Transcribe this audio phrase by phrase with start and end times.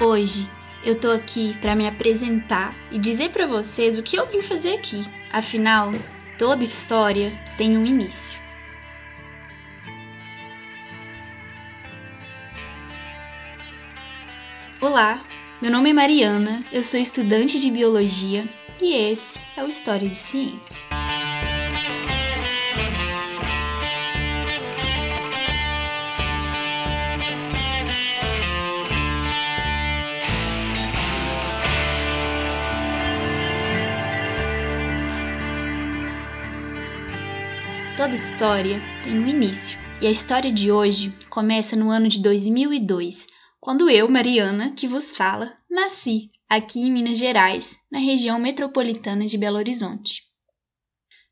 [0.00, 0.50] Hoje
[0.84, 4.74] eu tô aqui para me apresentar e dizer para vocês o que eu vim fazer
[4.74, 5.04] aqui.
[5.32, 5.92] Afinal,
[6.36, 8.36] toda história tem um início.
[14.80, 15.22] Olá,
[15.62, 18.48] meu nome é Mariana, eu sou estudante de biologia
[18.82, 20.84] e esse é o História de Ciência.
[38.04, 43.26] Toda história tem um início, e a história de hoje começa no ano de 2002,
[43.58, 49.38] quando eu, Mariana, que vos fala, nasci aqui em Minas Gerais, na região metropolitana de
[49.38, 50.20] Belo Horizonte.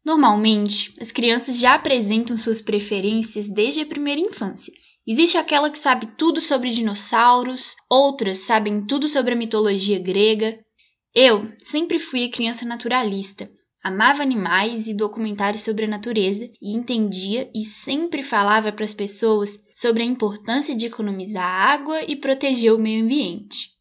[0.03, 4.73] Normalmente, as crianças já apresentam suas preferências desde a primeira infância.
[5.07, 10.59] Existe aquela que sabe tudo sobre dinossauros, outras sabem tudo sobre a mitologia grega.
[11.15, 13.51] Eu sempre fui a criança naturalista,
[13.83, 19.61] Amava animais e documentários sobre a natureza e entendia e sempre falava para as pessoas
[19.75, 23.73] sobre a importância de economizar água e proteger o meio ambiente.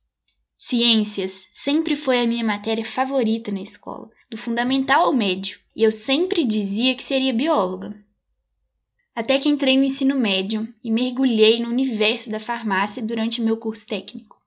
[0.57, 5.91] Ciências sempre foi a minha matéria favorita na escola, do fundamental ao médio, e eu
[5.91, 7.95] sempre dizia que seria bióloga.
[9.13, 13.85] Até que entrei no ensino médio e mergulhei no universo da farmácia durante meu curso
[13.85, 14.41] técnico.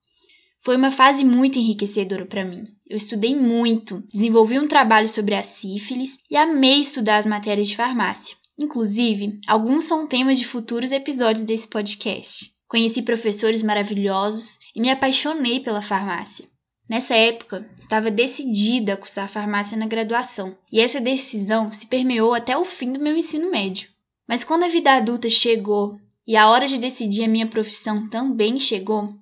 [0.64, 2.64] Foi uma fase muito enriquecedora para mim.
[2.88, 7.76] Eu estudei muito, desenvolvi um trabalho sobre a sífilis e amei estudar as matérias de
[7.76, 8.34] farmácia.
[8.58, 12.50] Inclusive, alguns são temas de futuros episódios desse podcast.
[12.66, 16.46] Conheci professores maravilhosos e me apaixonei pela farmácia.
[16.88, 22.56] Nessa época, estava decidida a cursar farmácia na graduação, e essa decisão se permeou até
[22.56, 23.90] o fim do meu ensino médio.
[24.26, 28.58] Mas quando a vida adulta chegou e a hora de decidir a minha profissão também
[28.58, 29.14] chegou,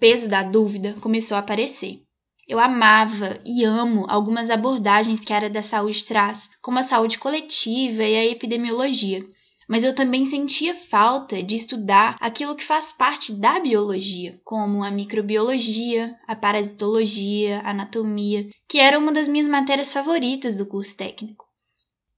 [0.00, 2.00] peso da dúvida começou a aparecer.
[2.48, 7.18] Eu amava e amo algumas abordagens que a área da saúde traz, como a saúde
[7.18, 9.20] coletiva e a epidemiologia,
[9.68, 14.90] mas eu também sentia falta de estudar aquilo que faz parte da biologia, como a
[14.90, 21.44] microbiologia, a parasitologia, a anatomia, que era uma das minhas matérias favoritas do curso técnico.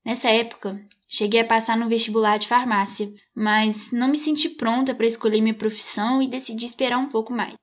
[0.02, 5.06] Nessa época, cheguei a passar no vestibular de farmácia, mas não me senti pronta para
[5.06, 7.54] escolher minha profissão e decidi esperar um pouco mais.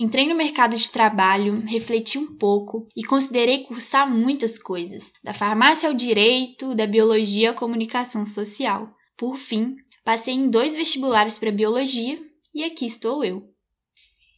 [0.00, 5.88] Entrei no mercado de trabalho, refleti um pouco e considerei cursar muitas coisas, da farmácia
[5.88, 8.94] ao direito, da biologia à comunicação social.
[9.16, 12.16] Por fim, passei em dois vestibulares para biologia
[12.54, 13.42] e aqui estou eu.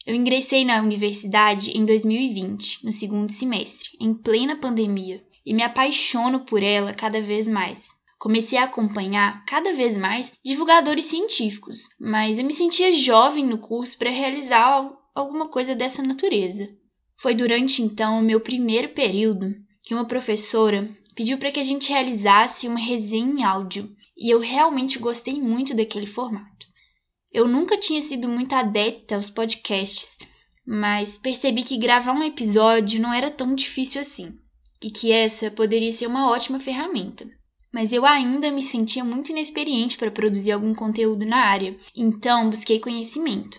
[0.06, 6.40] Eu ingressei na universidade em 2020, no segundo semestre, em plena pandemia, e me apaixono
[6.40, 7.86] por ela cada vez mais.
[8.18, 13.98] Comecei a acompanhar cada vez mais divulgadores científicos, mas eu me sentia jovem no curso
[13.98, 16.68] para realizar alguma coisa dessa natureza.
[17.16, 21.90] Foi durante então o meu primeiro período que uma professora pediu para que a gente
[21.90, 26.66] realizasse uma resenha em áudio, e eu realmente gostei muito daquele formato.
[27.32, 30.18] Eu nunca tinha sido muito adepta aos podcasts,
[30.66, 34.34] mas percebi que gravar um episódio não era tão difícil assim,
[34.82, 37.26] e que essa poderia ser uma ótima ferramenta.
[37.72, 42.80] Mas eu ainda me sentia muito inexperiente para produzir algum conteúdo na área, então busquei
[42.80, 43.58] conhecimento.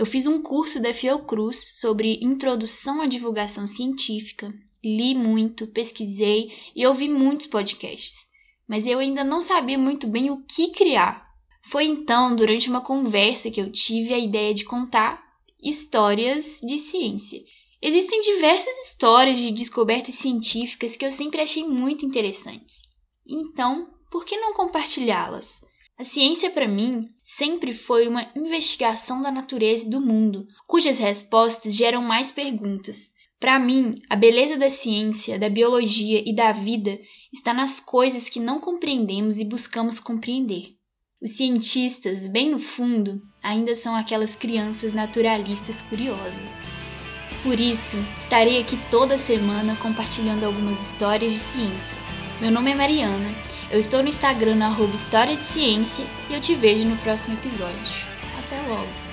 [0.00, 4.50] Eu fiz um curso da Fiocruz sobre introdução à divulgação científica,
[4.82, 8.30] li muito, pesquisei e ouvi muitos podcasts,
[8.66, 11.28] mas eu ainda não sabia muito bem o que criar.
[11.64, 15.22] Foi então, durante uma conversa, que eu tive a ideia de contar
[15.62, 17.38] histórias de ciência.
[17.82, 22.80] Existem diversas histórias de descobertas científicas que eu sempre achei muito interessantes.
[23.28, 25.60] Então, por que não compartilhá-las?
[25.98, 27.02] A ciência, para mim,
[27.40, 33.14] sempre foi uma investigação da natureza e do mundo, cujas respostas geram mais perguntas.
[33.40, 36.98] Para mim, a beleza da ciência, da biologia e da vida
[37.32, 40.74] está nas coisas que não compreendemos e buscamos compreender.
[41.22, 46.50] Os cientistas, bem no fundo, ainda são aquelas crianças naturalistas curiosas.
[47.42, 52.02] Por isso, estarei aqui toda semana compartilhando algumas histórias de ciência.
[52.38, 56.40] Meu nome é Mariana eu estou no Instagram no arroba História de Ciência e eu
[56.40, 58.06] te vejo no próximo episódio.
[58.38, 59.09] Até logo!